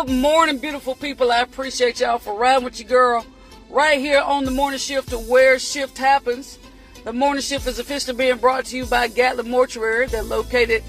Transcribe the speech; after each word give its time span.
Good 0.00 0.16
morning, 0.16 0.56
beautiful 0.56 0.94
people. 0.94 1.30
I 1.30 1.42
appreciate 1.42 2.00
y'all 2.00 2.18
for 2.18 2.34
riding 2.34 2.64
with 2.64 2.80
your 2.80 2.88
girl 2.88 3.26
right 3.68 4.00
here 4.00 4.22
on 4.22 4.46
the 4.46 4.50
morning 4.50 4.78
shift 4.78 5.12
of 5.12 5.28
where 5.28 5.58
shift 5.58 5.98
happens. 5.98 6.58
The 7.04 7.12
morning 7.12 7.42
shift 7.42 7.66
is 7.66 7.78
officially 7.78 8.16
being 8.16 8.38
brought 8.38 8.64
to 8.66 8.78
you 8.78 8.86
by 8.86 9.08
Gatlin 9.08 9.50
Mortuary. 9.50 10.06
They're 10.06 10.22
located, 10.22 10.82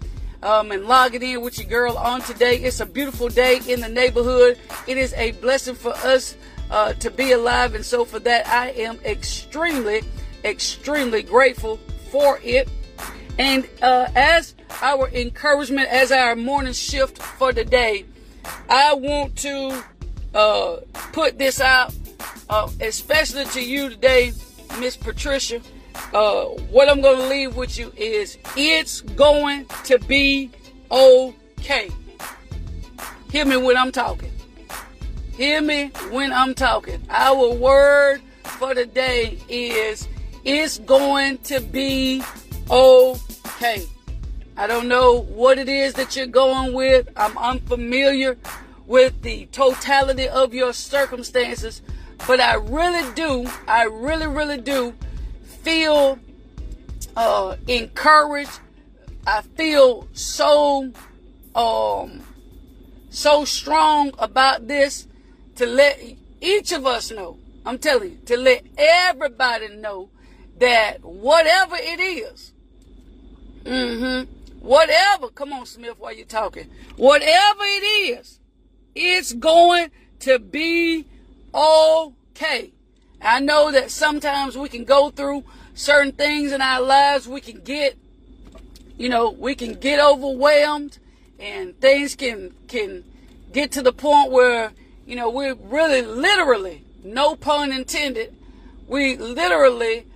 um, 0.42 0.72
and 0.72 0.86
logging 0.86 1.22
in 1.22 1.40
with 1.40 1.58
your 1.58 1.68
girl 1.68 1.96
on 1.96 2.20
today. 2.22 2.56
It's 2.56 2.80
a 2.80 2.86
beautiful 2.86 3.28
day 3.28 3.60
in 3.66 3.80
the 3.80 3.88
neighborhood. 3.88 4.58
It 4.86 4.96
is 4.96 5.12
a 5.14 5.32
blessing 5.32 5.74
for 5.74 5.92
us 5.98 6.36
uh, 6.70 6.92
to 6.94 7.10
be 7.10 7.32
alive, 7.32 7.74
and 7.74 7.84
so 7.84 8.04
for 8.04 8.18
that, 8.20 8.46
I 8.48 8.70
am 8.70 8.98
extremely, 9.04 10.02
extremely 10.44 11.22
grateful 11.22 11.78
for 12.10 12.38
it. 12.42 12.68
And 13.38 13.68
uh, 13.82 14.08
as 14.14 14.54
our 14.82 15.08
encouragement, 15.08 15.88
as 15.88 16.12
our 16.12 16.36
morning 16.36 16.72
shift 16.72 17.18
for 17.18 17.52
the 17.52 17.64
day, 17.64 18.04
I 18.68 18.94
want 18.94 19.36
to 19.36 19.84
uh, 20.34 20.76
put 21.12 21.38
this 21.38 21.60
out, 21.60 21.94
uh, 22.48 22.68
especially 22.80 23.44
to 23.46 23.62
you 23.62 23.88
today, 23.90 24.32
Miss 24.78 24.96
Patricia 24.96 25.60
uh, 26.12 26.44
what 26.70 26.88
I'm 26.88 27.00
going 27.00 27.18
to 27.18 27.28
leave 27.28 27.56
with 27.56 27.78
you 27.78 27.92
is 27.96 28.38
it's 28.56 29.00
going 29.00 29.66
to 29.84 29.98
be 30.00 30.50
okay. 30.90 31.90
Hear 33.30 33.44
me 33.44 33.56
when 33.56 33.76
I'm 33.76 33.92
talking. 33.92 34.32
Hear 35.32 35.60
me 35.60 35.88
when 36.10 36.32
I'm 36.32 36.54
talking. 36.54 37.02
Our 37.08 37.54
word 37.54 38.22
for 38.42 38.74
the 38.74 38.86
day 38.86 39.38
is 39.48 40.08
it's 40.44 40.78
going 40.78 41.38
to 41.38 41.60
be 41.60 42.22
okay. 42.70 43.86
I 44.56 44.66
don't 44.66 44.88
know 44.88 45.22
what 45.22 45.58
it 45.58 45.68
is 45.68 45.94
that 45.94 46.16
you're 46.16 46.26
going 46.26 46.74
with. 46.74 47.08
I'm 47.16 47.38
unfamiliar 47.38 48.36
with 48.86 49.22
the 49.22 49.46
totality 49.46 50.28
of 50.28 50.52
your 50.52 50.72
circumstances, 50.72 51.80
but 52.26 52.40
I 52.40 52.54
really 52.54 53.14
do, 53.14 53.48
I 53.68 53.84
really, 53.84 54.26
really 54.26 54.60
do 54.60 54.94
feel 55.62 56.18
uh, 57.16 57.56
encouraged. 57.68 58.60
I 59.26 59.42
feel 59.42 60.08
so 60.12 60.92
um, 61.54 62.22
so 63.10 63.44
strong 63.44 64.12
about 64.18 64.68
this 64.68 65.06
to 65.56 65.66
let 65.66 66.00
each 66.40 66.72
of 66.72 66.86
us 66.86 67.10
know. 67.10 67.38
I'm 67.66 67.78
telling 67.78 68.12
you, 68.12 68.18
to 68.26 68.36
let 68.36 68.64
everybody 68.78 69.68
know 69.68 70.08
that 70.58 71.04
whatever 71.04 71.76
it 71.76 72.00
is, 72.00 72.52
mm-hmm, 73.64 74.30
whatever, 74.60 75.28
come 75.28 75.52
on, 75.52 75.66
Smith, 75.66 75.98
while 75.98 76.14
you're 76.14 76.24
talking, 76.24 76.70
whatever 76.96 77.62
it 77.62 77.84
is, 77.84 78.38
it's 78.94 79.32
going 79.34 79.90
to 80.20 80.38
be 80.38 81.06
okay. 81.54 82.72
I 83.20 83.40
know 83.40 83.70
that 83.70 83.90
sometimes 83.90 84.56
we 84.56 84.68
can 84.68 84.84
go 84.84 85.10
through 85.10 85.44
certain 85.80 86.12
things 86.12 86.52
in 86.52 86.60
our 86.60 86.82
lives. 86.82 87.26
We 87.26 87.40
can 87.40 87.60
get, 87.60 87.96
you 88.98 89.08
know, 89.08 89.30
we 89.30 89.54
can 89.54 89.74
get 89.74 89.98
overwhelmed 89.98 90.98
and 91.38 91.78
things 91.80 92.14
can, 92.14 92.54
can 92.68 93.04
get 93.52 93.72
to 93.72 93.82
the 93.82 93.92
point 93.92 94.30
where, 94.30 94.72
you 95.06 95.16
know, 95.16 95.30
we 95.30 95.52
really 95.52 96.02
literally, 96.02 96.84
no 97.02 97.34
pun 97.34 97.72
intended, 97.72 98.34
we 98.86 99.16
literally 99.16 100.06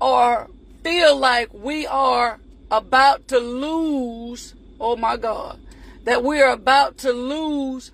are, 0.00 0.48
feel 0.84 1.16
like 1.16 1.52
we 1.52 1.86
are 1.86 2.38
about 2.70 3.26
to 3.28 3.38
lose, 3.38 4.54
oh 4.78 4.96
my 4.96 5.16
God, 5.16 5.58
that 6.04 6.22
we 6.22 6.40
are 6.40 6.52
about 6.52 6.96
to 6.98 7.12
lose 7.12 7.90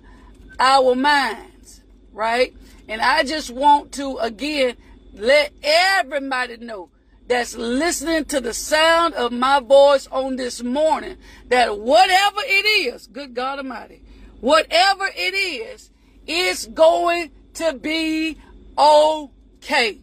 our 0.59 0.93
minds, 0.93 1.81
right? 2.13 2.53
And 2.87 3.01
I 3.01 3.23
just 3.23 3.49
want 3.49 3.93
to, 3.93 4.17
again, 4.17 4.77
let 5.13 5.51
everybody 5.63 6.57
know 6.57 6.89
that's 7.27 7.55
listening 7.55 8.25
to 8.25 8.39
the 8.39 8.53
sound 8.53 9.13
of 9.15 9.31
my 9.31 9.59
voice 9.59 10.07
on 10.07 10.35
this 10.35 10.61
morning 10.61 11.17
that 11.47 11.79
whatever 11.79 12.41
it 12.41 12.93
is, 12.93 13.07
good 13.07 13.33
God 13.33 13.59
Almighty, 13.59 14.01
whatever 14.41 15.09
it 15.15 15.33
is, 15.33 15.89
it's 16.27 16.67
going 16.67 17.31
to 17.55 17.73
be 17.73 18.37
okay. 18.77 19.99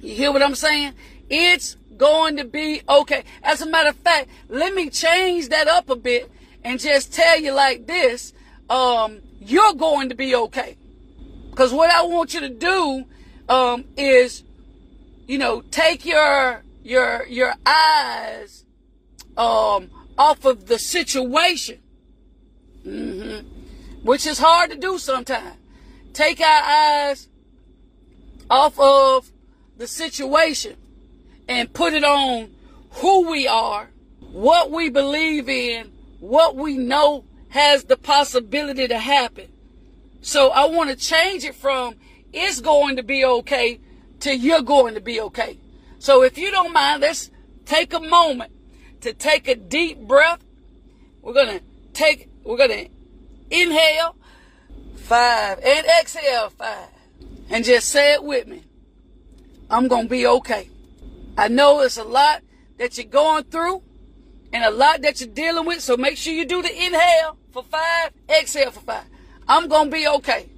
You 0.00 0.14
hear 0.14 0.32
what 0.32 0.42
I'm 0.42 0.54
saying? 0.54 0.94
It's 1.28 1.76
going 1.96 2.36
to 2.36 2.44
be 2.44 2.82
okay. 2.88 3.24
As 3.42 3.62
a 3.62 3.66
matter 3.66 3.90
of 3.90 3.96
fact, 3.96 4.28
let 4.48 4.74
me 4.74 4.90
change 4.90 5.48
that 5.48 5.68
up 5.68 5.90
a 5.90 5.96
bit 5.96 6.30
and 6.64 6.78
just 6.78 7.12
tell 7.12 7.40
you 7.40 7.52
like 7.52 7.86
this. 7.86 8.32
Um, 8.70 9.20
you're 9.40 9.74
going 9.74 10.08
to 10.08 10.14
be 10.14 10.34
okay. 10.34 10.76
Because 11.50 11.72
what 11.72 11.90
I 11.90 12.02
want 12.02 12.34
you 12.34 12.40
to 12.40 12.48
do 12.48 13.04
um, 13.48 13.84
is, 13.96 14.42
you 15.32 15.38
know, 15.38 15.62
take 15.70 16.04
your 16.04 16.62
your 16.82 17.24
your 17.26 17.54
eyes 17.64 18.66
um, 19.38 19.90
off 20.18 20.44
of 20.44 20.66
the 20.66 20.78
situation, 20.78 21.80
mm-hmm. 22.86 23.48
which 24.02 24.26
is 24.26 24.38
hard 24.38 24.70
to 24.72 24.76
do 24.76 24.98
sometimes. 24.98 25.56
Take 26.12 26.38
our 26.42 26.62
eyes 26.62 27.30
off 28.50 28.78
of 28.78 29.32
the 29.78 29.86
situation 29.86 30.76
and 31.48 31.72
put 31.72 31.94
it 31.94 32.04
on 32.04 32.50
who 33.00 33.30
we 33.30 33.48
are, 33.48 33.88
what 34.32 34.70
we 34.70 34.90
believe 34.90 35.48
in, 35.48 35.92
what 36.20 36.56
we 36.56 36.76
know 36.76 37.24
has 37.48 37.84
the 37.84 37.96
possibility 37.96 38.86
to 38.86 38.98
happen. 38.98 39.48
So 40.20 40.50
I 40.50 40.66
want 40.66 40.90
to 40.90 40.96
change 40.96 41.42
it 41.44 41.54
from 41.54 41.94
it's 42.34 42.60
going 42.60 42.96
to 42.96 43.02
be 43.02 43.24
okay 43.24 43.80
to 44.22 44.36
you're 44.36 44.62
going 44.62 44.94
to 44.94 45.00
be 45.00 45.20
okay. 45.20 45.58
So 45.98 46.22
if 46.22 46.38
you 46.38 46.50
don't 46.50 46.72
mind, 46.72 47.02
let's 47.02 47.30
take 47.64 47.92
a 47.92 48.00
moment 48.00 48.52
to 49.02 49.12
take 49.12 49.48
a 49.48 49.54
deep 49.54 49.98
breath. 50.00 50.44
We're 51.20 51.34
going 51.34 51.58
to 51.58 51.64
take, 51.92 52.28
we're 52.44 52.56
going 52.56 52.70
to 52.70 52.88
inhale 53.50 54.16
five 54.96 55.58
and 55.58 55.86
exhale 55.86 56.50
five 56.50 56.88
and 57.50 57.64
just 57.64 57.88
say 57.88 58.14
it 58.14 58.24
with 58.24 58.46
me. 58.46 58.64
I'm 59.70 59.88
going 59.88 60.04
to 60.04 60.10
be 60.10 60.26
okay. 60.26 60.68
I 61.36 61.48
know 61.48 61.80
it's 61.80 61.96
a 61.96 62.04
lot 62.04 62.42
that 62.78 62.98
you're 62.98 63.06
going 63.06 63.44
through 63.44 63.82
and 64.52 64.64
a 64.64 64.70
lot 64.70 65.02
that 65.02 65.20
you're 65.20 65.30
dealing 65.30 65.66
with. 65.66 65.80
So 65.80 65.96
make 65.96 66.16
sure 66.16 66.32
you 66.32 66.44
do 66.44 66.62
the 66.62 66.70
inhale 66.70 67.38
for 67.52 67.62
five, 67.62 68.12
exhale 68.28 68.70
for 68.70 68.80
five. 68.80 69.04
I'm 69.48 69.68
going 69.68 69.90
to 69.90 69.96
be 69.96 70.06
okay. 70.06 70.48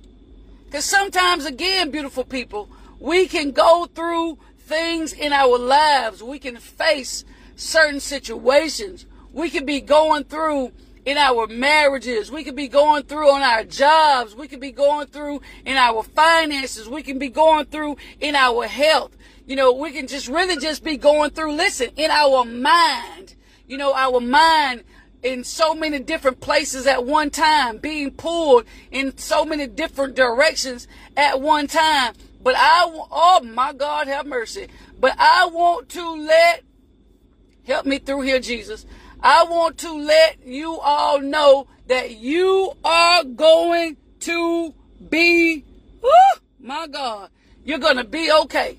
Because 0.66 0.84
sometimes, 0.84 1.46
again, 1.46 1.90
beautiful 1.90 2.24
people, 2.24 2.68
we 3.04 3.28
can 3.28 3.50
go 3.50 3.86
through 3.94 4.38
things 4.60 5.12
in 5.12 5.34
our 5.34 5.58
lives. 5.58 6.22
We 6.22 6.38
can 6.38 6.56
face 6.56 7.22
certain 7.54 8.00
situations. 8.00 9.04
We 9.30 9.50
can 9.50 9.66
be 9.66 9.82
going 9.82 10.24
through 10.24 10.72
in 11.04 11.18
our 11.18 11.46
marriages. 11.46 12.32
We 12.32 12.44
could 12.44 12.56
be 12.56 12.66
going 12.66 13.02
through 13.02 13.30
on 13.30 13.42
our 13.42 13.62
jobs. 13.62 14.34
We 14.34 14.48
could 14.48 14.60
be 14.60 14.72
going 14.72 15.08
through 15.08 15.42
in 15.66 15.76
our 15.76 16.02
finances. 16.02 16.88
We 16.88 17.02
can 17.02 17.18
be 17.18 17.28
going 17.28 17.66
through 17.66 17.98
in 18.22 18.34
our 18.34 18.66
health. 18.66 19.14
You 19.44 19.56
know, 19.56 19.74
we 19.74 19.90
can 19.90 20.06
just 20.06 20.26
really 20.26 20.56
just 20.56 20.82
be 20.82 20.96
going 20.96 21.32
through, 21.32 21.52
listen, 21.52 21.90
in 21.96 22.10
our 22.10 22.46
mind. 22.46 23.34
You 23.68 23.76
know, 23.76 23.92
our 23.92 24.18
mind 24.18 24.82
in 25.22 25.44
so 25.44 25.74
many 25.74 25.98
different 25.98 26.40
places 26.40 26.86
at 26.86 27.04
one 27.04 27.28
time, 27.28 27.76
being 27.76 28.12
pulled 28.12 28.64
in 28.90 29.18
so 29.18 29.44
many 29.44 29.66
different 29.66 30.14
directions 30.14 30.88
at 31.18 31.42
one 31.42 31.66
time. 31.66 32.14
But 32.44 32.54
I, 32.56 32.84
oh 33.10 33.40
my 33.42 33.72
God, 33.72 34.06
have 34.06 34.26
mercy. 34.26 34.68
But 35.00 35.16
I 35.18 35.46
want 35.46 35.88
to 35.90 36.14
let, 36.14 36.62
help 37.66 37.86
me 37.86 37.98
through 37.98 38.20
here, 38.20 38.38
Jesus. 38.38 38.84
I 39.20 39.44
want 39.44 39.78
to 39.78 39.98
let 39.98 40.46
you 40.46 40.78
all 40.78 41.20
know 41.20 41.66
that 41.86 42.18
you 42.18 42.74
are 42.84 43.24
going 43.24 43.96
to 44.20 44.74
be, 45.08 45.64
oh 46.02 46.38
my 46.60 46.86
God, 46.86 47.30
you're 47.64 47.78
going 47.78 47.96
to 47.96 48.04
be 48.04 48.30
okay. 48.30 48.76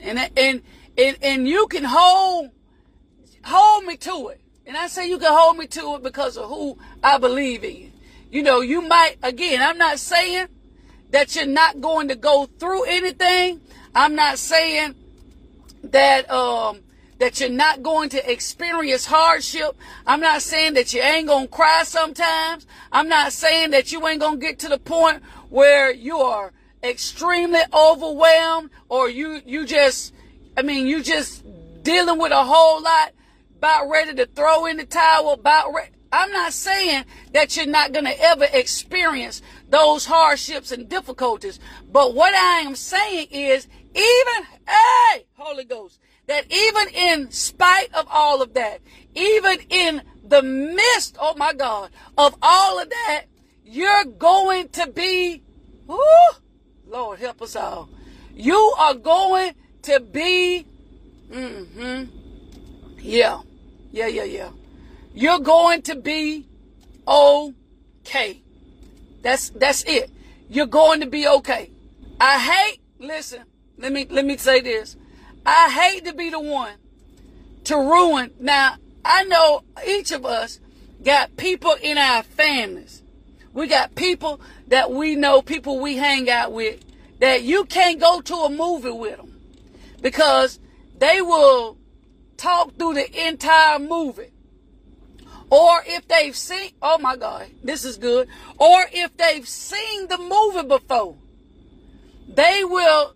And, 0.00 0.18
and, 0.36 0.62
and, 0.98 1.16
and 1.22 1.48
you 1.48 1.68
can 1.68 1.84
hold, 1.84 2.50
hold 3.44 3.84
me 3.84 3.96
to 3.98 4.28
it. 4.30 4.40
And 4.66 4.76
I 4.76 4.88
say 4.88 5.08
you 5.08 5.20
can 5.20 5.32
hold 5.32 5.56
me 5.56 5.68
to 5.68 5.94
it 5.94 6.02
because 6.02 6.36
of 6.36 6.48
who 6.48 6.76
I 7.00 7.18
believe 7.18 7.62
in. 7.62 7.92
You 8.32 8.42
know, 8.42 8.60
you 8.60 8.82
might, 8.82 9.18
again, 9.22 9.62
I'm 9.62 9.78
not 9.78 10.00
saying 10.00 10.48
that 11.16 11.34
you're 11.34 11.46
not 11.46 11.80
going 11.80 12.08
to 12.08 12.14
go 12.14 12.44
through 12.58 12.84
anything. 12.84 13.58
I'm 13.94 14.14
not 14.14 14.36
saying 14.36 14.94
that 15.84 16.30
um 16.30 16.80
that 17.18 17.40
you're 17.40 17.48
not 17.48 17.82
going 17.82 18.10
to 18.10 18.30
experience 18.30 19.06
hardship. 19.06 19.74
I'm 20.06 20.20
not 20.20 20.42
saying 20.42 20.74
that 20.74 20.92
you 20.92 21.00
ain't 21.00 21.28
to 21.28 21.48
cry 21.48 21.84
sometimes. 21.84 22.66
I'm 22.92 23.08
not 23.08 23.32
saying 23.32 23.70
that 23.70 23.92
you 23.92 24.06
ain't 24.06 24.20
to 24.20 24.36
get 24.36 24.58
to 24.58 24.68
the 24.68 24.76
point 24.76 25.22
where 25.48 25.90
you 25.90 26.18
are 26.18 26.52
extremely 26.82 27.62
overwhelmed 27.72 28.68
or 28.90 29.08
you 29.08 29.40
you 29.46 29.64
just 29.64 30.12
I 30.58 30.60
mean, 30.60 30.86
you 30.86 31.02
just 31.02 31.42
dealing 31.82 32.18
with 32.18 32.32
a 32.32 32.44
whole 32.44 32.82
lot 32.82 33.14
about 33.56 33.88
ready 33.88 34.12
to 34.16 34.26
throw 34.26 34.66
in 34.66 34.76
the 34.76 34.84
towel 34.84 35.32
about 35.32 35.72
re- 35.72 35.95
I'm 36.12 36.30
not 36.30 36.52
saying 36.52 37.04
that 37.32 37.56
you're 37.56 37.66
not 37.66 37.92
going 37.92 38.04
to 38.04 38.20
ever 38.20 38.46
experience 38.52 39.42
those 39.68 40.06
hardships 40.06 40.72
and 40.72 40.88
difficulties. 40.88 41.58
But 41.90 42.14
what 42.14 42.34
I 42.34 42.60
am 42.60 42.74
saying 42.74 43.28
is, 43.30 43.66
even, 43.94 44.46
hey, 44.68 45.26
Holy 45.34 45.64
Ghost, 45.64 45.98
that 46.26 46.44
even 46.50 46.88
in 46.94 47.30
spite 47.30 47.92
of 47.94 48.06
all 48.10 48.42
of 48.42 48.54
that, 48.54 48.80
even 49.14 49.58
in 49.68 50.02
the 50.24 50.42
midst, 50.42 51.16
oh 51.20 51.34
my 51.36 51.52
God, 51.52 51.90
of 52.16 52.36
all 52.42 52.80
of 52.80 52.90
that, 52.90 53.24
you're 53.64 54.04
going 54.04 54.68
to 54.70 54.90
be, 54.90 55.42
whoo, 55.86 55.98
Lord 56.86 57.18
help 57.18 57.42
us 57.42 57.56
all. 57.56 57.88
You 58.32 58.74
are 58.78 58.94
going 58.94 59.54
to 59.82 60.00
be, 60.00 60.66
mm-hmm, 61.30 62.04
yeah, 62.98 63.40
yeah, 63.90 64.06
yeah, 64.06 64.24
yeah. 64.24 64.50
You're 65.16 65.38
going 65.38 65.80
to 65.82 65.94
be 65.94 66.46
okay. 67.08 68.42
That's 69.22 69.48
that's 69.48 69.82
it. 69.84 70.10
You're 70.50 70.66
going 70.66 71.00
to 71.00 71.06
be 71.06 71.26
okay. 71.26 71.70
I 72.20 72.38
hate, 72.38 72.80
listen, 72.98 73.44
let 73.78 73.92
me 73.92 74.06
let 74.10 74.26
me 74.26 74.36
say 74.36 74.60
this. 74.60 74.94
I 75.46 75.70
hate 75.70 76.04
to 76.04 76.12
be 76.12 76.28
the 76.28 76.38
one 76.38 76.74
to 77.64 77.76
ruin. 77.76 78.30
Now, 78.38 78.76
I 79.06 79.24
know 79.24 79.62
each 79.86 80.12
of 80.12 80.26
us 80.26 80.60
got 81.02 81.34
people 81.38 81.74
in 81.80 81.96
our 81.96 82.22
families. 82.22 83.02
We 83.54 83.68
got 83.68 83.94
people 83.94 84.38
that 84.68 84.90
we 84.90 85.16
know, 85.16 85.40
people 85.40 85.80
we 85.80 85.96
hang 85.96 86.28
out 86.28 86.52
with, 86.52 86.84
that 87.20 87.42
you 87.42 87.64
can't 87.64 87.98
go 87.98 88.20
to 88.20 88.34
a 88.34 88.50
movie 88.50 88.90
with 88.90 89.16
them 89.16 89.40
because 90.02 90.60
they 90.98 91.22
will 91.22 91.78
talk 92.36 92.76
through 92.76 92.94
the 92.94 93.26
entire 93.26 93.78
movie. 93.78 94.32
Or 95.50 95.82
if 95.86 96.08
they've 96.08 96.36
seen, 96.36 96.70
oh 96.82 96.98
my 96.98 97.16
God, 97.16 97.48
this 97.62 97.84
is 97.84 97.98
good. 97.98 98.28
Or 98.58 98.84
if 98.92 99.16
they've 99.16 99.46
seen 99.46 100.08
the 100.08 100.18
movie 100.18 100.66
before, 100.66 101.16
they 102.28 102.64
will 102.64 103.14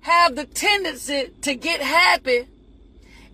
have 0.00 0.34
the 0.34 0.44
tendency 0.44 1.30
to 1.42 1.54
get 1.54 1.80
happy 1.80 2.46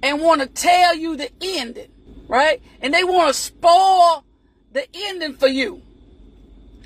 and 0.02 0.20
want 0.20 0.40
to 0.40 0.46
tell 0.46 0.94
you 0.94 1.16
the 1.16 1.30
ending, 1.40 1.90
right? 2.28 2.62
And 2.80 2.92
they 2.92 3.04
want 3.04 3.28
to 3.28 3.34
spoil 3.34 4.24
the 4.72 4.86
ending 4.94 5.34
for 5.34 5.48
you. 5.48 5.82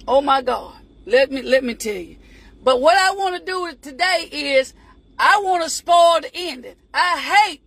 Oh 0.06 0.20
my 0.20 0.42
God. 0.42 0.74
Let 1.06 1.30
me 1.30 1.42
let 1.42 1.62
me 1.64 1.74
tell 1.74 1.94
you. 1.94 2.16
But 2.62 2.80
what 2.80 2.96
I 2.96 3.12
want 3.12 3.36
to 3.36 3.44
do 3.44 3.72
today 3.82 4.28
is 4.32 4.72
I 5.18 5.40
want 5.42 5.62
to 5.64 5.70
spoil 5.70 6.20
the 6.22 6.30
ending. 6.34 6.76
I 6.94 7.46
hate 7.48 7.60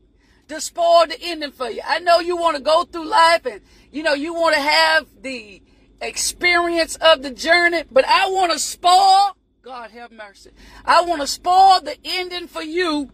spoil 0.59 1.05
the 1.07 1.17
ending 1.21 1.51
for 1.51 1.69
you. 1.69 1.81
I 1.85 1.99
know 1.99 2.19
you 2.19 2.37
want 2.37 2.57
to 2.57 2.63
go 2.63 2.83
through 2.83 3.05
life 3.05 3.45
and, 3.45 3.61
you 3.91 4.03
know, 4.03 4.13
you 4.13 4.33
want 4.33 4.55
to 4.55 4.61
have 4.61 5.07
the 5.21 5.61
experience 6.01 6.95
of 6.97 7.21
the 7.21 7.31
journey, 7.31 7.83
but 7.91 8.05
I 8.05 8.29
want 8.29 8.51
to 8.51 8.59
spoil, 8.59 9.35
God 9.61 9.91
have 9.91 10.11
mercy. 10.11 10.51
I 10.85 11.01
want 11.01 11.21
to 11.21 11.27
spoil 11.27 11.81
the 11.81 11.97
ending 12.03 12.47
for 12.47 12.61
you. 12.61 13.11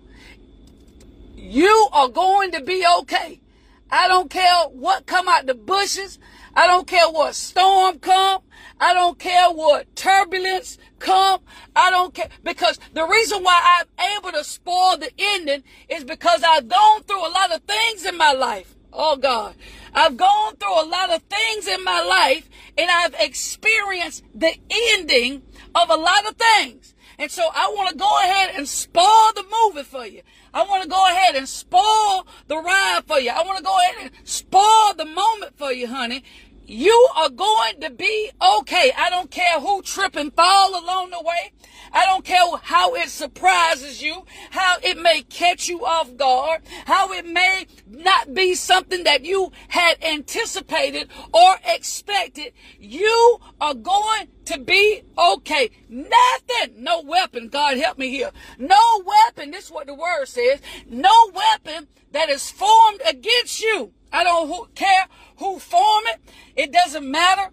You 1.35 1.89
are 1.91 2.09
going 2.09 2.51
to 2.51 2.61
be 2.61 2.85
okay. 2.99 3.41
I 3.89 4.07
don't 4.07 4.29
care 4.29 4.63
what 4.71 5.05
come 5.05 5.27
out 5.27 5.45
the 5.45 5.53
bushes. 5.53 6.19
I 6.55 6.67
don't 6.67 6.87
care 6.87 7.09
what 7.09 7.33
storm 7.35 7.99
come. 7.99 8.41
I 8.79 8.93
don't 8.93 9.17
care 9.17 9.49
what 9.49 9.95
turbulence 9.95 10.77
come. 10.99 11.41
I 11.75 11.89
don't 11.89 12.13
care 12.13 12.29
because 12.43 12.79
the 12.93 13.05
reason 13.05 13.43
why 13.43 13.79
I'm 13.79 14.17
able 14.17 14.31
to 14.31 14.43
spoil 14.43 14.97
the 14.97 15.09
ending 15.17 15.63
is 15.89 16.03
because 16.03 16.43
I've 16.43 16.67
gone 16.67 17.03
through 17.03 17.27
a 17.27 17.31
lot 17.31 17.51
of 17.51 17.61
things 17.63 18.05
in 18.05 18.17
my 18.17 18.33
life. 18.33 18.75
Oh 18.91 19.15
God. 19.15 19.55
I've 19.95 20.17
gone 20.17 20.55
through 20.57 20.81
a 20.81 20.85
lot 20.85 21.11
of 21.11 21.23
things 21.23 21.67
in 21.67 21.83
my 21.83 22.01
life 22.01 22.47
and 22.77 22.89
I've 22.89 23.15
experienced 23.19 24.23
the 24.35 24.55
ending 24.69 25.41
of 25.73 25.89
a 25.89 25.95
lot 25.95 26.27
of 26.27 26.35
things. 26.35 26.93
And 27.17 27.29
so 27.29 27.47
I 27.53 27.71
want 27.75 27.89
to 27.89 27.95
go 27.95 28.19
ahead 28.19 28.55
and 28.55 28.67
spoil 28.67 29.31
the 29.35 29.43
movie 29.43 29.83
for 29.83 30.05
you. 30.05 30.21
I 30.53 30.63
want 30.63 30.83
to 30.83 30.89
go 30.89 31.05
ahead 31.07 31.35
and 31.35 31.47
spoil 31.47 32.27
the 32.47 32.57
ride 32.57 33.01
for 33.07 33.19
you. 33.19 33.31
I 33.31 33.43
want 33.43 33.57
to 33.57 33.63
go 33.63 33.77
ahead 33.77 33.95
and 34.01 34.27
spoil 34.27 34.93
the 34.95 35.05
moment 35.05 35.57
for 35.57 35.71
you, 35.71 35.87
honey. 35.87 36.23
You 36.65 37.09
are 37.15 37.29
going 37.29 37.81
to 37.81 37.89
be 37.89 38.31
okay. 38.59 38.91
I 38.97 39.09
don't 39.09 39.29
care 39.29 39.59
who 39.59 39.81
trip 39.81 40.15
and 40.15 40.33
fall 40.33 40.71
along 40.71 41.09
the 41.09 41.21
way. 41.21 41.51
I 41.91 42.05
don't 42.05 42.23
care 42.23 42.43
how 42.61 42.95
it 42.95 43.09
surprises 43.09 44.01
you, 44.01 44.25
how 44.51 44.77
it 44.81 44.97
may 44.97 45.21
catch 45.23 45.67
you 45.67 45.85
off 45.85 46.15
guard, 46.15 46.61
how 46.85 47.11
it 47.11 47.25
may 47.25 47.67
not 47.87 48.33
be 48.33 48.55
something 48.55 49.03
that 49.03 49.25
you 49.25 49.51
had 49.67 50.01
anticipated 50.01 51.09
or 51.33 51.57
expected. 51.65 52.53
You 52.79 53.39
are 53.59 53.75
going 53.75 54.29
to 54.45 54.59
be 54.59 55.03
okay. 55.17 55.69
Nothing, 55.89 56.83
no 56.83 57.01
weapon, 57.01 57.49
God 57.49 57.77
help 57.77 57.97
me 57.97 58.09
here. 58.09 58.31
No 58.57 59.03
weapon, 59.05 59.51
this 59.51 59.65
is 59.65 59.71
what 59.71 59.87
the 59.87 59.93
word 59.93 60.25
says, 60.25 60.61
no 60.87 61.31
weapon 61.33 61.87
that 62.11 62.29
is 62.29 62.49
formed 62.51 63.01
against 63.07 63.61
you. 63.61 63.91
I 64.11 64.23
don't 64.23 64.73
care 64.75 65.07
who 65.37 65.59
form 65.59 66.03
it. 66.07 66.21
It 66.55 66.71
doesn't 66.71 67.09
matter. 67.09 67.49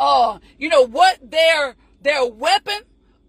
Uh, 0.00 0.38
you 0.58 0.68
know 0.68 0.82
what 0.82 1.30
their 1.30 1.76
their 2.00 2.26
weapon 2.26 2.80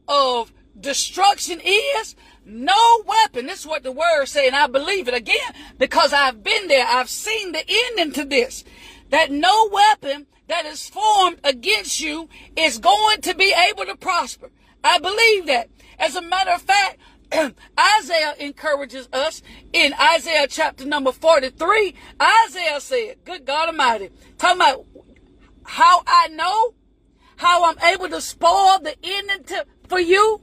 of 0.08 0.54
destruction 0.80 1.60
is. 1.64 2.16
No 2.46 3.04
weapon. 3.06 3.48
This 3.48 3.62
is 3.62 3.68
what 3.68 3.84
the 3.84 3.92
word 3.92 4.26
say, 4.26 4.48
and 4.48 4.56
I 4.56 4.68
believe 4.68 5.08
it 5.08 5.14
again 5.14 5.54
because 5.78 6.14
I've 6.14 6.44
been 6.44 6.68
there. 6.68 6.86
I've 6.88 7.10
seen 7.10 7.52
the 7.52 7.64
ending 7.68 8.14
to 8.14 8.26
this. 8.26 8.64
That 9.10 9.32
no 9.32 9.70
weapon 9.72 10.28
that 10.48 10.66
is 10.66 10.88
formed 10.90 11.40
against 11.44 12.00
you 12.00 12.30
is 12.56 12.78
going 12.78 13.22
to 13.22 13.36
be 13.36 13.54
able 13.70 13.86
to 13.86 13.96
prosper. 13.96 14.50
I 14.84 15.00
believe 15.00 15.48
that. 15.48 15.70
As 15.98 16.16
a 16.16 16.22
matter 16.22 16.52
of 16.52 16.62
fact, 16.62 17.00
Isaiah 18.00 18.36
encourages 18.40 19.10
us 19.12 19.42
in 19.74 19.94
Isaiah 19.94 20.48
chapter 20.48 20.86
number 20.86 21.12
43. 21.12 21.96
Isaiah 22.22 22.80
said, 22.80 23.16
Good 23.26 23.46
God 23.46 23.70
Almighty, 23.70 24.10
talking 24.38 24.58
about 24.58 24.86
how 25.64 26.04
I 26.06 26.28
know, 26.30 26.76
how 27.38 27.66
I'm 27.66 27.80
able 27.94 28.10
to 28.10 28.22
spoil 28.22 28.80
the 28.80 28.96
ending 29.04 29.44
to, 29.46 29.66
for 29.88 30.00
you. 30.00 30.42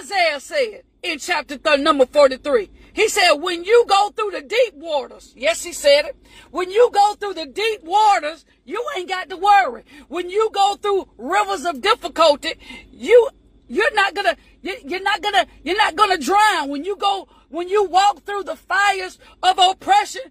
Isaiah 0.00 0.40
said 0.40 0.82
in 1.02 1.18
chapter 1.18 1.56
th- 1.56 1.80
number 1.80 2.06
43, 2.06 2.70
he 2.92 3.08
said, 3.08 3.34
when 3.34 3.64
you 3.64 3.84
go 3.88 4.10
through 4.10 4.32
the 4.32 4.42
deep 4.42 4.74
waters, 4.74 5.32
yes, 5.36 5.62
he 5.62 5.72
said 5.72 6.06
it. 6.06 6.16
When 6.50 6.70
you 6.70 6.90
go 6.92 7.14
through 7.14 7.34
the 7.34 7.46
deep 7.46 7.82
waters, 7.82 8.44
you 8.64 8.84
ain't 8.96 9.08
got 9.08 9.28
to 9.30 9.36
worry. 9.36 9.84
When 10.08 10.30
you 10.30 10.50
go 10.52 10.76
through 10.76 11.08
rivers 11.16 11.64
of 11.64 11.80
difficulty, 11.80 12.54
you, 12.90 13.30
you're 13.68 13.94
not 13.94 14.14
gonna, 14.14 14.36
you're 14.62 15.02
not 15.02 15.22
gonna, 15.22 15.46
you're 15.62 15.76
not 15.76 15.96
gonna 15.96 16.18
drown. 16.18 16.68
When 16.68 16.84
you 16.84 16.96
go, 16.96 17.28
when 17.48 17.68
you 17.68 17.84
walk 17.84 18.24
through 18.24 18.44
the 18.44 18.56
fires 18.56 19.18
of 19.42 19.58
oppression, 19.58 20.22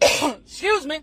excuse 0.00 0.86
me, 0.86 1.00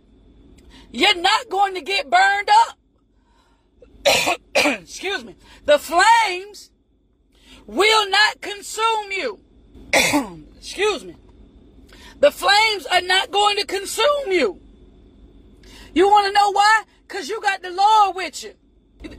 you're 0.91 1.15
not 1.15 1.49
going 1.49 1.73
to 1.75 1.81
get 1.81 2.09
burned 2.09 2.49
up. 2.67 4.39
excuse 4.55 5.23
me. 5.23 5.35
The 5.65 5.79
flames 5.79 6.71
will 7.65 8.09
not 8.09 8.41
consume 8.41 9.11
you. 9.11 9.39
excuse 10.57 11.05
me. 11.05 11.15
The 12.19 12.31
flames 12.31 12.85
are 12.87 13.01
not 13.01 13.31
going 13.31 13.57
to 13.57 13.65
consume 13.65 14.31
you. 14.31 14.59
You 15.93 16.07
want 16.07 16.27
to 16.27 16.33
know 16.33 16.51
why? 16.51 16.83
Because 17.07 17.29
you 17.29 17.41
got 17.41 17.61
the 17.61 17.71
Lord 17.71 18.15
with 18.15 18.43
you. 18.43 18.53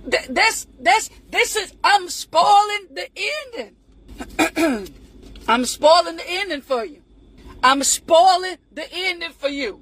That's 0.06 0.66
that's 0.80 1.11
this 1.30 1.56
is 1.56 1.73
I'm 1.85 2.09
spoiling 2.09 2.88
the 2.92 3.09
ending. 3.54 4.92
I'm 5.49 5.64
spoiling 5.64 6.16
the 6.16 6.28
ending 6.28 6.61
for 6.61 6.85
you. 6.85 7.02
I'm 7.62 7.83
spoiling 7.83 8.56
the 8.73 8.87
ending 8.92 9.33
for 9.33 9.49
you. 9.49 9.80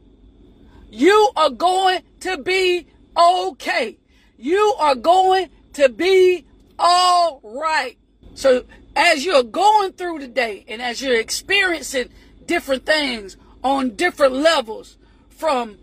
You 0.90 1.30
are 1.36 1.50
going 1.50 2.02
to 2.20 2.38
be 2.38 2.86
okay. 3.16 3.98
You 4.36 4.74
are 4.78 4.94
going 4.94 5.50
to 5.72 5.88
be 5.88 6.46
all 6.78 7.40
right. 7.42 7.96
So 8.34 8.64
as 8.96 9.24
you're 9.24 9.42
going 9.42 9.92
through 9.92 10.20
the 10.20 10.28
day 10.28 10.64
and 10.68 10.80
as 10.80 11.02
you're 11.02 11.18
experiencing 11.18 12.08
different 12.46 12.86
things 12.86 13.36
on 13.62 13.96
different 13.96 14.34
levels 14.34 14.96
from 15.30 15.78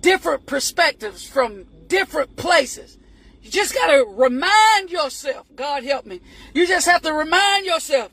different 0.00 0.46
perspectives, 0.46 1.26
from 1.26 1.64
different 1.88 2.36
places, 2.36 2.98
you 3.42 3.50
just 3.50 3.74
got 3.74 3.88
to 3.88 4.04
remind 4.08 4.90
yourself, 4.90 5.46
God 5.54 5.84
help 5.84 6.06
me. 6.06 6.20
You 6.54 6.66
just 6.66 6.86
have 6.86 7.02
to 7.02 7.12
remind 7.12 7.66
yourself, 7.66 8.10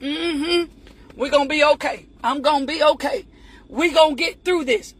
mm-hmm, 0.00 0.70
we're 1.16 1.30
going 1.30 1.48
to 1.48 1.54
be 1.54 1.64
okay. 1.64 2.06
I'm 2.22 2.42
going 2.42 2.66
to 2.66 2.72
be 2.72 2.82
okay. 2.82 3.26
We're 3.68 3.94
going 3.94 4.16
to 4.16 4.22
get 4.22 4.44
through 4.44 4.64
this. 4.64 4.94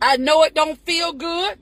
I 0.00 0.16
know 0.16 0.42
it 0.44 0.54
don't 0.54 0.78
feel 0.78 1.12
good. 1.12 1.58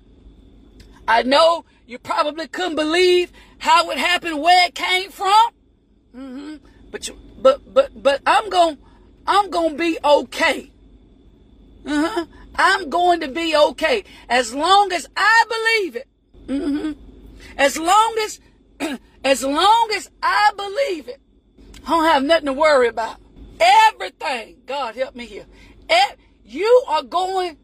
I 1.09 1.23
know 1.23 1.65
you 1.87 1.99
probably 1.99 2.49
couldn't 2.49 2.77
believe 2.77 3.33
how 3.59 3.91
it 3.91 3.99
happened, 3.99 4.41
where 4.41 4.67
it 4.67 4.75
came 4.75 5.11
from. 5.11 5.51
Mm-hmm. 6.17 6.57
But 6.91 7.09
you, 7.09 7.19
but 7.41 7.75
but 7.75 8.03
but 8.03 8.23
I'm 8.27 8.49
going 8.49 8.79
I'm 9.27 9.51
going 9.51 9.73
to 9.73 9.77
be 9.77 9.99
okay. 10.03 10.71
Uh-huh. 11.85 12.27
I'm 12.55 12.89
going 12.89 13.21
to 13.21 13.29
be 13.29 13.55
okay 13.55 14.05
as 14.29 14.55
long 14.55 14.93
as 14.93 15.07
I 15.17 15.45
believe 15.49 15.97
it. 15.97 16.09
Mm-hmm. 16.47 16.93
As 17.59 17.77
long 17.79 18.17
as 18.25 18.41
as 19.25 19.45
long 19.45 19.91
as 19.95 20.11
I 20.23 20.53
believe 20.57 21.09
it, 21.09 21.21
I 21.87 21.91
don't 21.91 22.05
have 22.05 22.25
nothing 22.25 22.47
to 22.47 22.53
worry 22.53 22.89
about. 22.89 23.19
Everything, 23.61 24.63
God 24.67 24.97
help 24.97 25.15
me 25.15 25.27
here. 25.27 25.47
You 26.49 26.85
are 26.87 27.03
going 27.03 27.59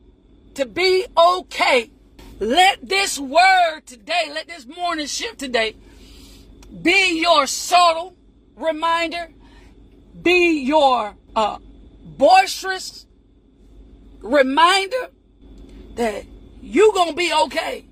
to 0.55 0.67
be 0.67 1.07
okay. 1.17 1.91
Let 2.41 2.89
this 2.89 3.19
word 3.19 3.83
today, 3.87 4.31
let 4.35 4.49
this 4.49 4.67
morning 4.67 5.07
shift 5.07 5.39
today 5.39 5.77
be 6.83 7.21
your 7.21 7.47
subtle 7.47 8.17
reminder, 8.57 9.29
be 10.21 10.61
your 10.63 11.17
uh, 11.35 11.59
boisterous 12.05 13.07
reminder 14.21 15.11
that 15.95 16.25
you 16.61 16.93
gonna 16.95 17.13
be 17.13 17.33
okay. 17.45 17.85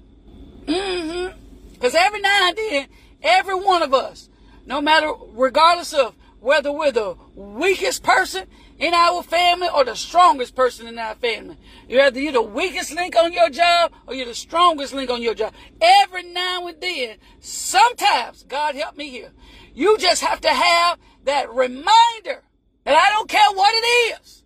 Mm-hmm. 0.67 1.39
Because 1.73 1.95
every 1.95 2.21
now 2.21 2.49
and 2.49 2.57
then, 2.57 2.87
every 3.23 3.55
one 3.55 3.83
of 3.83 3.95
us, 3.95 4.29
no 4.67 4.81
matter, 4.81 5.13
regardless 5.33 5.93
of 5.93 6.15
whether 6.41 6.71
we're 6.71 6.93
the 6.93 7.17
weakest 7.35 8.03
person 8.03 8.47
in 8.81 8.95
our 8.95 9.23
family 9.23 9.69
or 9.73 9.85
the 9.85 9.95
strongest 9.95 10.57
person 10.57 10.87
in 10.87 10.99
our 10.99 11.15
family. 11.15 11.57
You're 11.87 12.03
either 12.03 12.19
you're 12.19 12.33
the 12.33 12.43
weakest 12.43 12.95
link 12.95 13.15
on 13.15 13.33
your 13.33 13.51
job 13.51 13.93
or 14.07 14.15
you're 14.15 14.27
the 14.27 14.35
strongest 14.35 14.95
link 14.95 15.11
on 15.11 15.23
your 15.23 15.35
job. 15.35 15.53
Every 15.81 16.25
now 16.25 16.67
and 16.67 16.81
then, 16.81 17.19
sometimes, 17.41 18.43
God 18.45 18.75
help 18.75 18.97
me 18.97 19.11
here, 19.11 19.33
you 19.75 19.99
just 19.99 20.23
have 20.23 20.41
to 20.41 20.49
have 20.49 20.99
that 21.25 21.53
reminder 21.53 22.43
that 22.85 22.95
I 22.95 23.11
don't 23.11 23.29
care 23.29 23.53
what 23.53 23.73
it 23.75 24.19
is, 24.23 24.45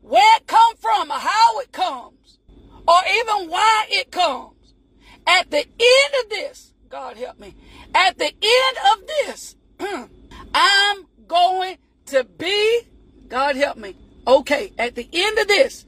where 0.00 0.36
it 0.36 0.46
come 0.46 0.76
from 0.76 1.10
or 1.10 1.18
how 1.18 1.58
it 1.58 1.72
comes, 1.72 2.38
or 2.86 2.98
even 3.18 3.50
why 3.50 3.86
it 3.90 4.12
comes. 4.12 4.74
At 5.26 5.50
the 5.50 5.58
end 5.58 6.14
of 6.22 6.30
this, 6.30 6.72
God 6.88 7.16
help 7.16 7.40
me, 7.40 7.56
at 7.92 8.16
the 8.16 8.26
end 8.26 8.76
of 8.92 9.06
this, 9.08 9.56
I'm 10.54 11.06
going 11.26 11.78
to 12.06 12.22
be, 12.22 12.82
God 13.28 13.56
help 13.56 13.76
me, 13.76 13.96
okay, 14.26 14.72
at 14.78 14.94
the 14.94 15.08
end 15.12 15.38
of 15.38 15.48
this, 15.48 15.86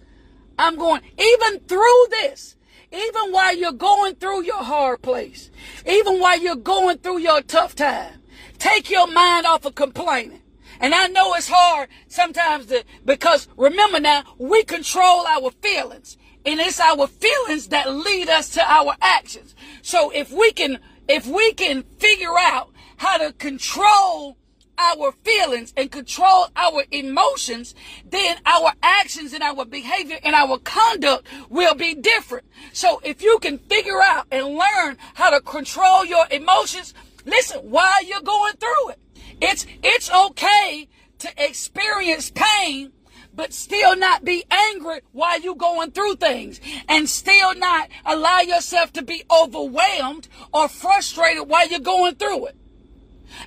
I'm 0.59 0.77
going, 0.77 1.03
even 1.19 1.61
through 1.61 2.07
this, 2.11 2.57
even 2.93 3.33
while 3.33 3.57
you're 3.57 3.73
going 3.73 4.17
through 4.17 4.45
your 4.45 4.63
hard 4.63 5.03
place, 5.03 5.51
even 5.87 6.21
while 6.21 6.41
you're 6.41 6.57
going 6.57 6.99
through 6.99 7.19
your 7.19 7.43
tough 7.43 7.75
time, 7.75 8.23
take 8.59 8.91
your 8.91 9.07
mind 9.07 9.47
off 9.47 9.65
of 9.65 9.75
complaining. 9.75 10.43
And 10.81 10.95
I 10.95 11.09
know 11.09 11.35
it's 11.35 11.49
hard 11.53 11.89
sometimes 12.07 12.67
to, 12.67 12.85
because 13.05 13.49
remember 13.57 14.01
now, 14.01 14.23
we 14.39 14.65
control 14.65 15.27
our 15.27 15.51
feelings 15.51 16.17
and 16.47 16.61
it's 16.61 16.81
our 16.81 17.07
feelings 17.07 17.69
that 17.69 17.93
lead 17.93 18.29
us 18.29 18.51
to 18.51 18.63
our 18.65 18.95
actions. 19.03 19.55
So 19.83 20.11
if 20.11 20.33
we 20.33 20.53
can, 20.53 20.79
if 21.09 21.27
we 21.27 21.53
can 21.53 21.83
figure 21.99 22.39
out 22.39 22.71
how 22.97 23.19
to 23.19 23.33
control 23.35 24.38
our 24.79 25.13
feelings 25.25 25.73
and 25.77 25.91
control 25.91 26.47
our 26.57 26.85
emotions, 26.91 27.75
then 28.09 28.39
our 28.47 28.73
actions 28.83 29.33
and 29.33 29.43
our 29.43 29.65
behavior 29.65 30.19
and 30.23 30.35
our 30.35 30.59
conduct 30.59 31.27
will 31.49 31.75
be 31.75 31.95
different. 31.95 32.47
So 32.73 33.01
if 33.05 33.23
you 33.23 33.39
can 33.41 33.59
figure 33.59 34.01
out 34.01 34.27
and 34.31 34.47
learn 34.47 34.97
how 35.15 35.31
to 35.31 35.41
control 35.41 36.05
your 36.05 36.27
emotions, 36.31 36.95
listen, 37.25 37.61
while 37.61 38.05
you're 38.05 38.21
going 38.21 38.55
through 38.55 38.91
it, 38.91 38.99
it's, 39.41 39.67
it's 39.83 40.11
okay 40.11 40.89
to 41.19 41.29
experience 41.37 42.31
pain 42.35 42.93
but 43.39 43.53
still 43.53 43.95
not 43.97 44.25
be 44.25 44.45
angry 44.51 45.01
while 45.13 45.41
you're 45.41 45.55
going 45.55 45.93
through 45.93 46.17
things 46.17 46.61
and 46.89 47.09
still 47.09 47.55
not 47.55 47.89
allow 48.05 48.41
yourself 48.41 48.93
to 48.93 49.01
be 49.01 49.23
overwhelmed 49.31 50.27
or 50.53 50.69
frustrated 50.69 51.49
while 51.49 51.69
you're 51.69 51.79
going 51.79 52.17
through 52.17 52.47
it. 52.47 52.57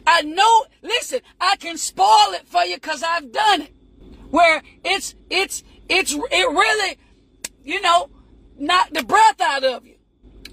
I 0.05 0.21
know, 0.21 0.65
listen, 0.81 1.21
I 1.39 1.55
can 1.57 1.77
spoil 1.77 2.33
it 2.33 2.47
for 2.47 2.63
you 2.63 2.75
because 2.75 3.03
I've 3.03 3.31
done 3.31 3.61
it. 3.63 3.73
Where 4.29 4.63
it's, 4.83 5.15
it's, 5.29 5.63
it's, 5.89 6.13
it 6.13 6.49
really, 6.49 6.97
you 7.63 7.81
know, 7.81 8.09
knock 8.57 8.89
the 8.91 9.03
breath 9.03 9.41
out 9.41 9.63
of 9.63 9.85
you. 9.85 9.95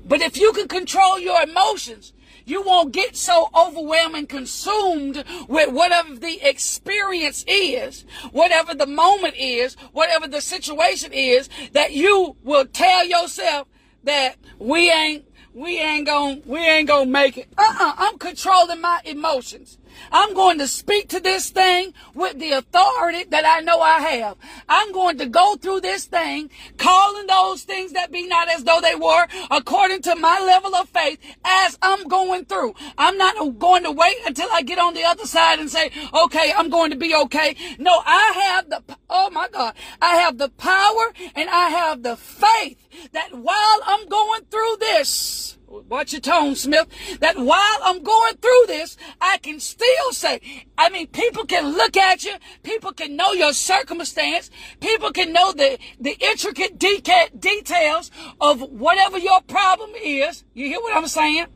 But 0.05 0.23
if 0.23 0.39
you 0.39 0.53
can 0.53 0.69
control 0.69 1.19
your 1.19 1.43
emotions, 1.43 2.13
you 2.49 2.63
won't 2.63 2.93
get 2.93 3.15
so 3.15 3.51
overwhelmed 3.55 4.17
and 4.17 4.29
consumed 4.29 5.23
with 5.49 5.71
whatever 5.71 6.15
the 6.15 6.41
experience 6.49 7.45
is, 7.47 8.07
whatever 8.33 8.75
the 8.75 8.87
moment 8.87 9.35
is, 9.37 9.75
whatever 9.93 10.27
the 10.27 10.41
situation 10.41 11.13
is, 11.13 11.51
that 11.73 11.93
you 11.93 12.37
will 12.43 12.65
tell 12.65 13.07
yourself 13.07 13.69
that 14.05 14.37
we 14.59 14.91
ain't 14.91 15.27
we 15.59 15.81
ain't 15.81 16.07
gonna 16.07 16.41
we 16.47 16.61
ain't 16.61 16.87
gonna 16.89 17.11
make 17.11 17.37
it. 17.37 17.49
Uh-uh. 17.59 17.95
I'm 17.99 18.17
controlling 18.19 18.81
my 18.81 19.01
emotions. 19.05 19.79
I'm 20.13 20.35
going 20.35 20.59
to 20.59 20.69
speak 20.69 21.09
to 21.11 21.21
this 21.21 21.51
thing 21.51 21.95
with 22.15 22.39
the 22.39 22.53
authority 22.53 23.25
that 23.25 23.45
I 23.45 23.61
know 23.61 23.81
I 23.81 24.01
have. 24.01 24.37
I'm 24.69 24.93
going 24.93 25.19
to 25.19 25.27
go 25.27 25.57
through 25.57 25.81
this 25.81 26.07
thing, 26.07 26.51
calling 26.77 27.27
those 27.27 27.63
things 27.63 27.93
that 27.93 28.11
be 28.11 28.27
not 28.27 28.49
as 28.49 28.65
though 28.65 28.81
they 28.81 28.95
were, 28.95 29.27
according 29.51 30.03
to 30.03 30.17
my 30.17 30.41
level 30.41 30.75
of 30.75 30.89
faith, 30.89 31.19
as 31.45 31.79
I'm 31.83 32.09
going 32.09 32.45
through. 32.45 32.75
I'm 32.97 33.19
not 33.19 33.59
going 33.59 33.85
to 33.85 33.93
wait 33.93 34.17
until 34.27 34.49
I 34.53 34.63
get 34.63 34.79
on 34.79 34.95
the 34.95 35.05
other 35.05 35.27
side 35.27 35.59
and 35.59 35.71
say, 35.71 35.91
okay, 36.15 36.53
I'm 36.57 36.71
going 36.71 36.91
to 36.91 36.97
be 36.97 37.15
okay. 37.15 37.57
No, 37.79 38.03
I 38.05 38.33
have 38.47 38.71
the, 38.71 38.83
oh 39.11 39.31
my 39.31 39.49
God, 39.49 39.75
I 40.01 40.17
have 40.17 40.39
the 40.39 40.49
power 40.51 41.13
and 41.35 41.49
I 41.51 41.69
have 41.71 42.03
the 42.03 42.17
faith 42.17 42.79
that 43.13 43.35
while 43.35 43.81
I'm 43.85 44.09
going 44.09 44.43
through 44.51 44.77
this, 44.81 45.58
watch 45.69 46.13
your 46.13 46.21
tone, 46.21 46.55
Smith, 46.55 46.87
that 47.21 47.39
while 47.39 47.79
I'm 47.83 48.03
going 48.03 48.37
through 48.37 48.65
this, 48.67 48.97
I 49.21 49.39
can 49.39 49.61
still 49.61 50.13
say, 50.13 50.41
I 50.77 50.89
mean, 50.91 51.07
people 51.09 51.45
can 51.45 51.73
look 51.75 51.97
at 51.97 52.25
you, 52.25 52.35
people 52.63 52.93
can 52.93 53.17
know 53.17 53.33
your 53.33 53.53
circumstance, 53.53 54.51
people 54.81 55.13
can 55.13 55.33
know 55.33 55.53
the, 55.53 55.79
the 56.01 56.17
intricate 56.21 56.79
deca- 56.79 57.39
details 57.39 58.11
of 58.41 58.61
whatever 58.61 59.19
your 59.19 59.41
problem 59.43 59.91
is. 60.03 60.45
You 60.55 60.67
hear 60.67 60.81
what 60.81 60.97
I'm 60.97 61.07
saying? 61.07 61.47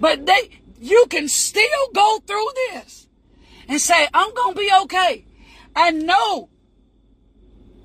But 0.00 0.26
they, 0.26 0.50
you 0.80 1.06
can 1.08 1.28
still 1.28 1.90
go 1.94 2.18
through 2.26 2.48
this 2.72 3.06
and 3.68 3.80
say, 3.80 4.08
I'm 4.12 4.34
going 4.34 4.54
to 4.54 4.60
be 4.60 4.70
okay. 4.82 5.24
I 5.74 5.90
know 5.90 6.50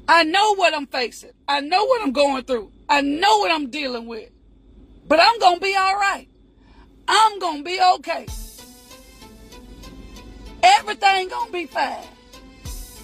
I 0.08 0.24
know 0.24 0.56
what 0.56 0.74
I'm 0.74 0.88
facing. 0.88 1.32
I 1.48 1.62
know 1.62 1.86
what 1.86 2.02
I'm 2.02 2.12
going 2.12 2.44
through. 2.44 2.72
I 2.90 3.00
know 3.00 3.38
what 3.38 3.52
I'm 3.52 3.70
dealing 3.70 4.08
with. 4.08 4.30
But 5.12 5.20
I'm 5.20 5.40
going 5.40 5.56
to 5.56 5.62
be 5.62 5.76
all 5.76 5.96
right. 5.96 6.26
I'm 7.06 7.38
going 7.40 7.58
to 7.58 7.64
be 7.66 7.82
okay. 7.96 8.26
Everything 10.64 11.28
going 11.28 11.48
to 11.48 11.52
be 11.52 11.66
fine. 11.66 12.08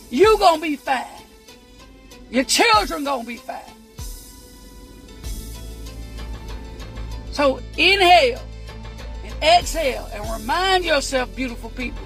You 0.09 0.37
going 0.37 0.55
to 0.55 0.61
be 0.61 0.77
fine. 0.77 1.05
Your 2.31 2.45
children 2.45 3.03
going 3.03 3.23
to 3.23 3.27
be 3.27 3.35
fine. 3.35 3.59
So 7.33 7.59
inhale 7.75 8.39
and 9.25 9.43
exhale 9.43 10.09
and 10.13 10.23
remind 10.31 10.85
yourself, 10.85 11.35
beautiful 11.35 11.71
people, 11.71 12.05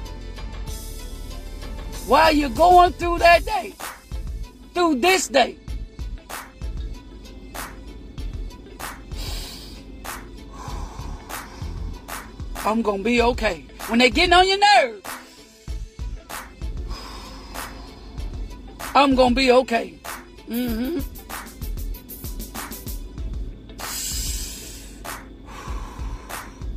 while 2.07 2.31
you're 2.31 2.49
going 2.49 2.93
through 2.93 3.19
that 3.19 3.45
day, 3.45 3.75
through 4.73 4.95
this 4.95 5.27
day. 5.27 5.60
I'm 12.63 12.83
going 12.83 12.99
to 12.99 13.03
be 13.03 13.21
okay. 13.21 13.65
When 13.87 13.97
they 13.99 14.11
getting 14.11 14.33
on 14.33 14.47
your 14.47 14.59
nerves, 14.59 15.01
I'm 18.93 19.15
going 19.15 19.29
to 19.29 19.35
be 19.35 19.51
okay. 19.51 19.99
Mm-hmm. 20.47 20.99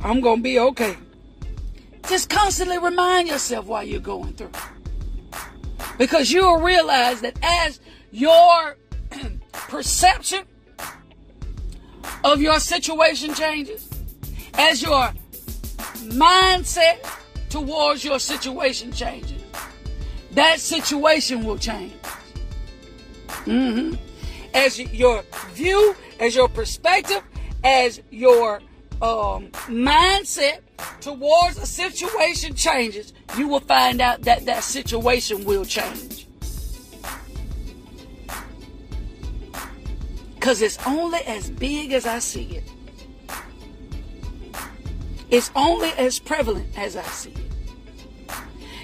I'm 0.03 0.21
going 0.21 0.37
to 0.37 0.43
be 0.43 0.59
okay. 0.59 0.97
Just 2.07 2.29
constantly 2.29 2.79
remind 2.79 3.27
yourself 3.27 3.65
while 3.65 3.83
you're 3.83 3.99
going 3.99 4.33
through. 4.33 4.51
Because 5.99 6.31
you'll 6.31 6.61
realize 6.61 7.21
that 7.21 7.37
as 7.43 7.79
your 8.11 8.77
perception 9.53 10.45
of 12.23 12.41
your 12.41 12.59
situation 12.59 13.35
changes, 13.35 13.87
as 14.55 14.81
your 14.81 15.11
mindset 16.05 17.07
towards 17.49 18.03
your 18.03 18.19
situation 18.19 18.91
changes, 18.91 19.41
that 20.31 20.59
situation 20.59 21.43
will 21.43 21.57
change. 21.57 21.93
Mm-hmm. 23.45 23.95
As 24.53 24.79
your 24.79 25.23
view, 25.53 25.95
as 26.19 26.35
your 26.35 26.49
perspective, 26.49 27.21
as 27.63 28.01
your 28.11 28.61
um, 29.01 29.49
mindset 29.67 30.59
towards 31.01 31.57
a 31.57 31.65
situation 31.65 32.55
changes, 32.55 33.13
you 33.37 33.47
will 33.47 33.59
find 33.59 34.01
out 34.01 34.21
that 34.23 34.45
that 34.45 34.63
situation 34.63 35.43
will 35.45 35.65
change. 35.65 36.27
Because 40.35 40.61
it's 40.61 40.77
only 40.85 41.19
as 41.19 41.49
big 41.49 41.91
as 41.91 42.05
I 42.05 42.19
see 42.19 42.57
it. 42.57 42.74
It's 45.29 45.51
only 45.55 45.89
as 45.89 46.19
prevalent 46.19 46.77
as 46.77 46.95
I 46.95 47.03
see 47.03 47.31
it. 47.31 48.31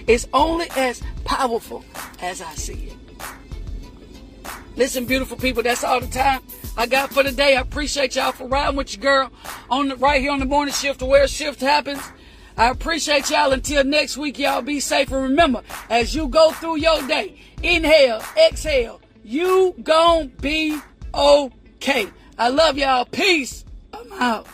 It's 0.08 0.28
only 0.34 0.68
as 0.76 1.02
powerful 1.24 1.86
as 2.22 2.42
I 2.42 2.54
see 2.56 2.90
it. 2.90 2.98
Listen, 4.76 5.06
beautiful 5.06 5.38
people, 5.38 5.62
that's 5.64 5.84
all 5.84 6.00
the 6.00 6.08
time 6.08 6.42
I 6.78 6.88
got 6.88 7.14
for 7.14 7.24
today. 7.24 7.56
I 7.56 7.62
appreciate 7.62 8.16
y'all 8.16 8.32
for 8.32 8.48
riding 8.48 8.78
with 8.78 8.96
your 8.96 9.02
girl 9.02 9.32
on 9.70 9.90
the, 9.90 9.96
right 9.98 10.22
here 10.22 10.32
on 10.32 10.40
the 10.40 10.46
morning 10.46 10.74
shift 10.74 11.02
where 11.02 11.28
shift 11.28 11.62
happens. 11.62 12.02
I 12.58 12.70
appreciate 12.70 13.30
y'all. 13.30 13.52
Until 13.52 13.84
next 13.84 14.18
week, 14.18 14.40
y'all 14.40 14.62
be 14.62 14.80
safe. 14.80 15.12
And 15.12 15.24
remember, 15.24 15.64
as 15.90 16.16
you 16.16 16.28
go 16.28 16.52
through 16.52 16.78
your 16.78 17.06
day, 17.08 17.40
inhale, 17.62 18.24
exhale, 18.38 19.02
you 19.24 19.76
gon' 19.84 20.30
be 20.42 20.80
okay. 21.14 22.08
I 22.38 22.50
love 22.50 22.78
y'all. 22.78 23.06
Peace. 23.06 23.66
I'm 23.94 24.12
out. 24.14 24.48